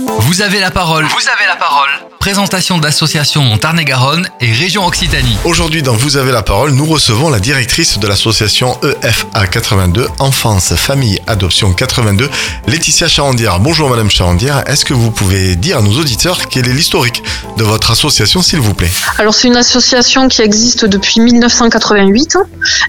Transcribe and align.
Vous 0.00 0.40
avez 0.42 0.60
la 0.60 0.70
parole. 0.70 1.04
Vous 1.04 1.28
avez 1.28 1.46
la 1.48 1.56
parole. 1.56 1.88
Présentation 2.20 2.78
d'associations 2.78 3.56
Tarn-et-Garonne 3.58 4.28
et 4.40 4.52
région 4.52 4.86
Occitanie. 4.86 5.36
Aujourd'hui, 5.44 5.82
dans 5.82 5.94
Vous 5.94 6.16
avez 6.18 6.30
la 6.32 6.42
parole, 6.42 6.70
nous 6.72 6.84
recevons 6.84 7.30
la 7.30 7.40
directrice 7.40 7.98
de 7.98 8.06
l'association 8.06 8.78
EFA 9.02 9.46
82, 9.46 10.06
Enfance, 10.18 10.74
Famille, 10.76 11.18
Adoption 11.26 11.72
82, 11.72 12.28
Laetitia 12.68 13.08
Charandière. 13.08 13.58
Bonjour 13.58 13.88
Madame 13.88 14.10
Charandière, 14.10 14.62
est-ce 14.68 14.84
que 14.84 14.92
vous 14.92 15.10
pouvez 15.10 15.56
dire 15.56 15.78
à 15.78 15.82
nos 15.82 15.98
auditeurs 15.98 16.46
quel 16.48 16.68
est 16.68 16.72
l'historique 16.74 17.22
de 17.56 17.64
votre 17.64 17.90
association, 17.90 18.42
s'il 18.42 18.60
vous 18.60 18.74
plaît? 18.74 18.90
Alors 19.18 19.32
c'est 19.34 19.48
une 19.48 19.56
association 19.56 20.28
qui 20.28 20.42
existe 20.42 20.84
depuis 20.84 21.20
1988 21.20 22.36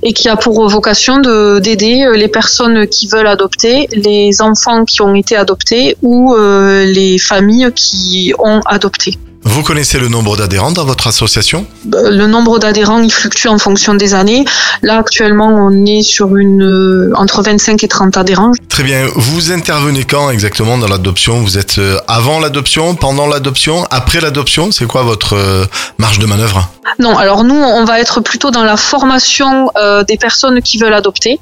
et 0.03 0.11
qui 0.13 0.27
a 0.27 0.35
pour 0.35 0.67
vocation 0.69 1.19
de- 1.19 1.59
d'aider 1.59 2.03
euh, 2.03 2.17
les 2.17 2.27
personnes 2.27 2.85
qui 2.87 3.07
veulent 3.07 3.27
adopter, 3.27 3.87
les 3.93 4.41
enfants 4.41 4.83
qui 4.83 5.01
ont 5.01 5.15
été 5.15 5.37
adoptés 5.37 5.95
ou 6.01 6.35
euh, 6.35 6.85
les 6.91 7.17
familles 7.17 7.71
qui 7.75 8.33
ont 8.39 8.61
adopté. 8.65 9.17
Vous 9.43 9.63
connaissez 9.63 9.97
le 9.97 10.07
nombre 10.07 10.37
d'adhérents 10.37 10.71
dans 10.71 10.85
votre 10.85 11.07
association? 11.07 11.65
Euh, 11.95 12.11
Le 12.11 12.27
nombre 12.27 12.59
d'adhérents 12.59 12.99
il 13.01 13.11
fluctue 13.11 13.47
en 13.47 13.57
fonction 13.57 13.95
des 13.95 14.13
années. 14.13 14.45
Là 14.83 14.99
actuellement 14.99 15.47
on 15.47 15.85
est 15.85 16.03
sur 16.03 16.37
une 16.37 16.63
euh, 16.63 17.11
entre 17.15 17.41
25 17.41 17.83
et 17.83 17.87
30 17.87 18.17
adhérents. 18.17 18.51
Très 18.69 18.83
bien, 18.83 19.07
vous 19.15 19.51
intervenez 19.51 20.03
quand 20.03 20.29
exactement 20.29 20.77
dans 20.77 20.87
l'adoption? 20.87 21.41
Vous 21.41 21.57
êtes 21.57 21.79
euh, 21.79 21.97
avant 22.07 22.39
l'adoption, 22.39 22.93
pendant 22.93 23.25
l'adoption, 23.25 23.83
après 23.89 24.21
l'adoption? 24.21 24.71
C'est 24.71 24.85
quoi 24.85 25.01
votre 25.01 25.35
euh, 25.35 25.65
marge 25.97 26.19
de 26.19 26.27
manœuvre? 26.27 26.69
Non, 26.99 27.17
alors 27.17 27.43
nous, 27.43 27.55
on 27.55 27.83
va 27.83 27.99
être 27.99 28.21
plutôt 28.21 28.51
dans 28.51 28.63
la 28.63 28.77
formation 28.77 29.71
euh, 29.75 30.03
des 30.03 30.17
personnes 30.17 30.61
qui 30.61 30.77
veulent 30.77 30.93
adopter 30.93 31.39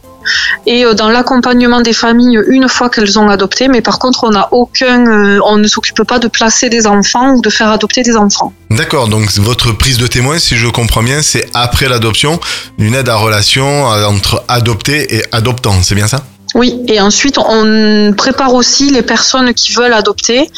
et 0.66 0.86
euh, 0.86 0.94
dans 0.94 1.10
l'accompagnement 1.10 1.82
des 1.82 1.94
familles 1.94 2.40
une 2.48 2.68
fois 2.68 2.90
qu'elles 2.90 3.20
ont 3.20 3.30
adopté. 3.30 3.68
Mais 3.68 3.82
par 3.82 4.00
contre, 4.00 4.24
on 4.24 4.32
n'a 4.32 4.48
aucun, 4.52 5.06
euh, 5.06 5.40
on 5.46 5.58
ne 5.58 5.68
s'occupe 5.68 6.04
pas 6.04 6.20
de 6.20 6.28
placer 6.28 6.70
des 6.70 6.88
enfants 6.88 7.34
ou 7.34 7.42
de 7.42 7.50
faire 7.50 7.70
adopter 7.70 8.02
des 8.04 8.16
enfants. 8.16 8.54
D'accord, 8.70 9.08
donc 9.08 9.32
votre 9.38 9.72
prise 9.72 9.98
de 9.98 10.08
témoin, 10.08 10.40
si 10.40 10.56
je 10.56 10.68
comprends 10.68 11.04
bien, 11.04 11.22
c'est 11.22 11.46
après 11.54 11.90
l'adoption, 11.90 12.40
une 12.78 12.96
aide 12.96 13.10
à 13.10 13.16
relation 13.16 13.92
euh, 13.92 14.06
entre 14.06 14.44
adopté 14.48 15.16
et 15.16 15.24
adoptant, 15.32 15.74
c'est 15.82 15.96
bien 15.96 16.08
ça? 16.08 16.24
Oui, 16.56 16.82
et 16.88 17.00
ensuite 17.00 17.38
on 17.38 18.14
prépare 18.18 18.54
aussi 18.56 18.90
les 18.90 19.04
personnes 19.04 19.54
qui 19.54 19.72
veulent 19.74 19.94
adopter. 19.94 20.50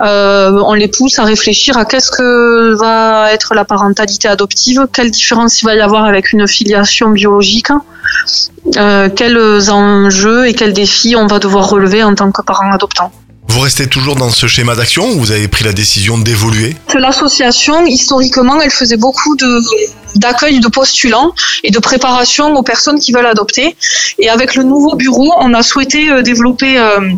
Euh, 0.00 0.60
on 0.64 0.74
les 0.74 0.88
pousse 0.88 1.18
à 1.18 1.24
réfléchir 1.24 1.76
à 1.76 1.84
qu'est-ce 1.84 2.10
que 2.10 2.74
va 2.74 3.32
être 3.32 3.54
la 3.54 3.64
parentalité 3.64 4.26
adoptive, 4.26 4.88
quelle 4.92 5.10
différence 5.10 5.62
il 5.62 5.66
va 5.66 5.74
y 5.76 5.80
avoir 5.80 6.04
avec 6.04 6.32
une 6.32 6.48
filiation 6.48 7.10
biologique, 7.10 7.68
euh, 8.76 9.08
quels 9.08 9.70
enjeux 9.70 10.48
et 10.48 10.54
quels 10.54 10.72
défis 10.72 11.14
on 11.14 11.26
va 11.26 11.38
devoir 11.38 11.68
relever 11.68 12.02
en 12.02 12.14
tant 12.14 12.32
que 12.32 12.42
parent 12.42 12.72
adoptant. 12.72 13.12
Vous 13.48 13.60
restez 13.60 13.86
toujours 13.86 14.14
dans 14.14 14.30
ce 14.30 14.46
schéma 14.46 14.74
d'action 14.74 15.08
ou 15.08 15.18
vous 15.18 15.32
avez 15.32 15.48
pris 15.48 15.64
la 15.64 15.72
décision 15.72 16.18
d'évoluer? 16.18 16.76
L'association, 16.94 17.86
historiquement, 17.86 18.60
elle 18.60 18.70
faisait 18.70 18.96
beaucoup 18.96 19.36
de 19.36 19.60
d'accueil 20.14 20.60
de 20.60 20.68
postulants 20.68 21.32
et 21.64 21.70
de 21.70 21.78
préparation 21.78 22.54
aux 22.54 22.62
personnes 22.62 22.98
qui 22.98 23.12
veulent 23.12 23.26
adopter. 23.26 23.76
Et 24.18 24.28
avec 24.28 24.54
le 24.54 24.64
nouveau 24.64 24.96
bureau, 24.96 25.32
on 25.38 25.54
a 25.54 25.62
souhaité 25.62 26.10
euh, 26.10 26.22
développer 26.22 26.78
euh, 26.78 27.10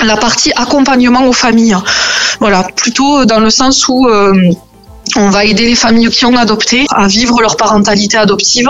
la 0.00 0.16
partie 0.16 0.52
accompagnement 0.56 1.26
aux 1.26 1.32
familles. 1.32 1.76
Voilà, 2.40 2.64
plutôt 2.76 3.24
dans 3.24 3.40
le 3.40 3.50
sens 3.50 3.88
où 3.88 4.08
euh, 4.08 4.50
on 5.16 5.30
va 5.30 5.44
aider 5.44 5.66
les 5.66 5.74
familles 5.74 6.08
qui 6.08 6.24
ont 6.24 6.36
adopté 6.36 6.86
à 6.90 7.06
vivre 7.06 7.40
leur 7.40 7.56
parentalité 7.56 8.16
adoptive, 8.16 8.68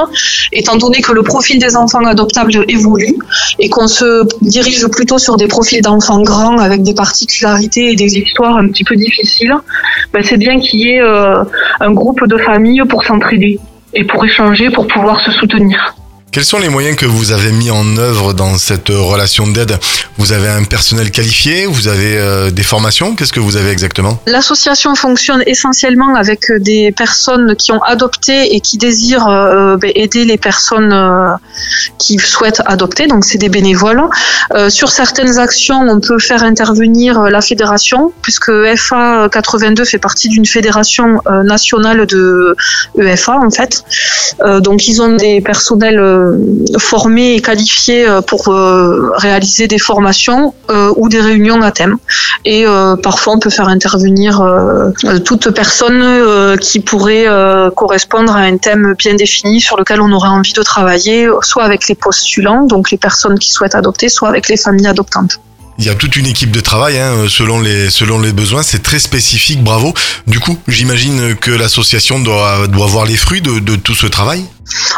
étant 0.53 0.77
donné 0.77 1.01
que 1.01 1.13
le 1.13 1.23
profil 1.23 1.59
des 1.59 1.77
enfants 1.77 2.05
adoptables 2.05 2.65
évolue 2.69 3.17
et 3.59 3.69
qu'on 3.69 3.89
se 3.89 4.27
dirige 4.41 4.87
plutôt 4.89 5.19
sur 5.19 5.37
des 5.37 5.49
profils 5.49 5.83
d'enfants 5.83 6.23
grands 6.23 6.59
avec 6.59 6.83
des 6.83 6.95
particularités 6.95 7.93
et 7.93 7.97
des 7.97 8.19
histoires 8.19 8.57
un 8.57 8.69
petit 8.69 8.85
peu 8.85 8.97
difficiles. 8.97 9.55
Ben, 10.13 10.23
c'est 10.23 10.37
bien 10.37 10.59
qu'il 10.61 10.81
y 10.81 10.91
ait 10.91 11.01
euh, 11.01 11.45
un 11.81 11.93
groupe 11.93 12.27
de 12.27 12.37
familles 12.39 12.83
pour 12.89 13.05
s'entraider 13.05 13.59
et 13.95 14.05
pour 14.05 14.25
échanger, 14.25 14.71
pour 14.71 14.87
pouvoir 14.87 15.21
se 15.21 15.31
soutenir. 15.33 15.95
Quels 16.33 16.47
sont 16.47 16.61
les 16.61 16.71
moyens 16.71 16.97
que 16.97 17.05
vous 17.05 17.31
avez 17.33 17.53
mis 17.53 17.71
en 17.71 17.99
œuvre 17.99 18.33
dans 18.33 18.57
cette 18.57 18.89
relation 18.89 19.47
d'aide 19.47 19.79
Vous 20.17 20.33
avez 20.33 20.49
un 20.49 20.65
personnel 20.65 21.11
qualifié 21.11 21.67
Vous 21.67 21.89
avez 21.89 22.17
euh, 22.17 22.51
des 22.51 22.63
formations 22.63 23.15
Qu'est-ce 23.15 23.35
que 23.35 23.39
vous 23.39 23.59
avez 23.59 23.69
exactement 23.69 24.19
L'association 24.25 24.95
fonctionne 24.95 25.43
essentiellement 25.45 26.15
avec 26.15 26.51
euh, 26.51 26.59
des 26.59 26.91
personnes 26.91 27.55
qui 27.55 27.71
ont 27.71 27.83
adopté 27.83 28.55
et 28.55 28.61
qui 28.61 28.79
désirent 28.79 29.29
euh, 29.29 29.77
ben, 29.77 29.93
aider 29.95 30.25
les 30.25 30.39
personnes 30.39 31.39
qui 31.99 32.19
souhaitent 32.19 32.63
adopter, 32.65 33.09
donc 33.09 33.27
c'est 33.27 33.37
des 33.37 33.51
bénévoles. 33.51 34.03
Sur 34.69 34.91
certaines 34.91 35.39
actions, 35.39 35.81
on 35.87 36.01
peut 36.01 36.19
faire 36.19 36.43
intervenir 36.43 37.21
la 37.25 37.41
fédération, 37.43 38.13
puisque 38.23 38.51
FA 38.77 39.29
82 39.31 39.85
fait 39.85 39.99
partie 39.99 40.29
d'une 40.29 40.47
fédération 40.47 41.21
nationale 41.45 42.07
de 42.07 42.57
EFA 42.99 43.39
en 43.39 43.51
fait. 43.51 43.85
Donc 44.61 44.89
ils 44.89 45.03
ont 45.03 45.15
des 45.17 45.41
personnels 45.41 46.01
formés 46.79 47.35
et 47.35 47.41
qualifiés 47.41 48.07
euh, 48.07 48.21
pour 48.21 48.49
euh, 48.49 49.11
réaliser 49.17 49.69
des 49.69 49.79
formations 49.79 50.55
euh, 50.71 50.93
ou 50.97 51.09
des 51.09 51.21
réunions 51.21 51.63
à 51.63 51.71
thème. 51.71 51.97
Et 52.45 52.67
euh, 52.67 52.97
parfois 52.97 53.35
on 53.35 53.39
peut 53.39 53.51
faire 53.51 53.69
intervenir 53.69 54.41
euh, 54.41 54.91
euh, 55.05 55.19
toute 55.19 55.51
personne 55.51 56.01
euh, 56.03 56.57
qui 56.57 56.81
pourrait 56.81 57.27
euh, 57.27 57.71
correspondre 57.71 58.35
à 58.35 58.41
un 58.41 58.57
thème 58.57 58.95
bien 58.99 59.15
défini 59.15 59.61
sur 59.61 59.77
lequel 59.77 60.01
on 60.01 60.13
aurait 60.13 60.29
envie 60.29 60.53
de 60.53 60.63
travailler, 60.63 61.29
soit 61.43 61.65
avec 61.65 61.89
les 61.89 61.95
postulants, 61.95 62.67
donc 62.67 62.91
les 62.91 62.99
personnes 62.99 63.39
qui 63.39 63.53
souhaitent 63.53 63.75
adopter, 63.75 64.09
soit 64.09 64.29
avec 64.29 64.49
les 64.49 64.57
familles 64.57 64.89
adoptantes. 64.89 65.39
Il 65.79 65.87
y 65.87 65.89
a 65.89 65.95
toute 65.95 66.17
une 66.17 66.27
équipe 66.27 66.51
de 66.51 66.61
travail 66.61 66.99
hein, 66.99 67.25
selon, 67.29 67.59
les, 67.59 68.33
besoins, 68.33 68.63
c'est 68.63 68.83
très 68.83 68.99
spécifique, 68.99 69.65
bravo. 69.65 69.95
Du 70.27 70.39
coup, 70.39 70.59
j'imagine 70.69 71.35
que 71.35 71.51
l'association 71.51 72.21
doit, 72.21 72.67
voir 72.71 73.07
les 73.07 73.17
fruits 73.17 73.41
de 73.41 73.77
tout 73.77 73.95
ce 73.95 74.07
travail 74.07 74.45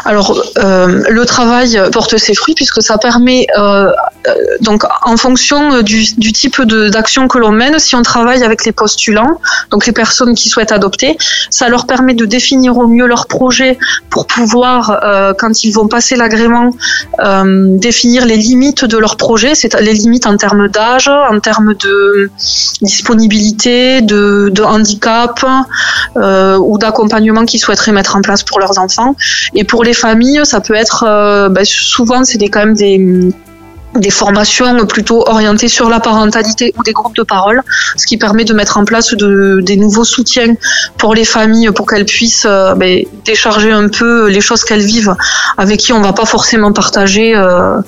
Alors, 0.05 0.39
euh, 0.59 1.03
le 1.09 1.25
travail 1.25 1.81
porte 1.91 2.17
ses 2.17 2.35
fruits 2.35 2.53
puisque 2.53 2.81
ça 2.81 2.97
permet, 2.97 3.47
euh, 3.57 3.91
euh, 4.27 4.33
donc 4.61 4.83
en 5.03 5.17
fonction 5.17 5.81
du, 5.81 6.05
type 6.31 6.61
d'action 6.61 7.27
que 7.27 7.37
l'on 7.37 7.51
mène, 7.51 7.79
si 7.79 7.95
on 7.95 8.03
travaille 8.03 8.43
avec 8.43 8.65
les 8.65 8.71
postulants, 8.71 9.39
donc 9.71 9.85
les 9.85 9.93
personnes 9.93 10.35
qui 10.35 10.49
souhaitent 10.49 10.71
adopter, 10.71 11.17
ça 11.49 11.69
leur 11.69 11.87
permet 11.87 12.13
de 12.13 12.25
définir 12.25 12.77
au 12.77 12.87
mieux 12.87 13.07
leur 13.07 13.25
projet 13.25 13.77
pour 14.09 14.27
pouvoir, 14.27 14.99
quand 15.39 15.63
ils 15.63 15.71
vont 15.71 15.87
passer 15.87 16.15
l'agrément, 16.15 16.71
définir 17.77 18.25
les 18.25 18.37
limites 18.37 18.85
de 18.85 18.97
leur 18.97 19.17
projet, 19.17 19.55
c'est 19.55 19.79
les 19.79 19.93
limites 19.93 20.27
en 20.27 20.37
termes 20.37 20.67
d'âge, 20.67 21.07
en 21.07 21.39
termes 21.39 21.73
de 21.73 22.29
disponibilité, 22.81 24.01
de, 24.01 24.51
handicap 24.63 25.45
ou 26.15 26.77
d'accompagnement 26.77 27.45
qu'ils 27.45 27.59
souhaiteraient 27.59 27.91
mettre 27.91 28.15
en 28.15 28.21
place 28.21 28.43
pour 28.43 28.59
leurs 28.59 28.77
enfants. 28.77 29.15
Et 29.55 29.63
pour 29.63 29.83
les 29.83 29.93
familles, 29.93 30.41
ça 30.43 30.59
peut 30.59 30.75
être 30.75 31.05
euh, 31.07 31.49
ben, 31.49 31.63
souvent 31.65 32.23
c'est 32.25 32.37
quand 32.49 32.65
même 32.65 33.31
des 33.95 34.09
formations 34.09 34.85
plutôt 34.85 35.23
orientées 35.25 35.69
sur 35.69 35.89
la 35.89 36.01
parentalité 36.01 36.73
ou 36.77 36.83
des 36.83 36.91
groupes 36.91 37.15
de 37.15 37.23
parole, 37.23 37.63
ce 37.95 38.05
qui 38.05 38.17
permet 38.17 38.43
de 38.43 38.53
mettre 38.53 38.77
en 38.77 38.83
place 38.83 39.13
de, 39.13 39.61
des 39.61 39.77
nouveaux 39.77 40.03
soutiens 40.03 40.55
pour 40.97 41.15
les 41.15 41.23
familles 41.23 41.69
pour 41.73 41.87
qu'elles 41.87 42.03
puissent 42.03 42.45
euh, 42.45 42.75
ben, 42.75 43.05
décharger 43.23 43.71
un 43.71 43.87
peu 43.87 44.27
les 44.27 44.41
choses 44.41 44.65
qu'elles 44.65 44.85
vivent 44.85 45.15
avec 45.57 45.79
qui 45.79 45.93
on 45.93 46.01
va 46.01 46.11
pas 46.11 46.25
forcément 46.25 46.73
partager 46.73 47.33
euh, 47.33 47.79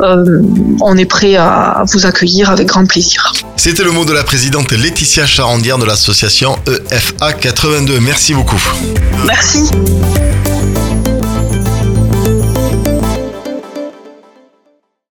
Euh, 0.00 0.42
on 0.80 0.96
est 0.96 1.04
prêt 1.04 1.36
à 1.36 1.84
vous 1.92 2.06
accueillir 2.06 2.50
avec 2.50 2.68
grand 2.68 2.86
plaisir. 2.86 3.32
C'était 3.56 3.84
le 3.84 3.90
mot 3.90 4.04
de 4.04 4.12
la 4.12 4.24
présidente 4.24 4.72
Laetitia 4.72 5.26
Charandière 5.26 5.78
de 5.78 5.84
l'association 5.84 6.56
EFA 6.90 7.32
82. 7.32 8.00
Merci 8.00 8.34
beaucoup. 8.34 8.62
Merci. 9.26 9.70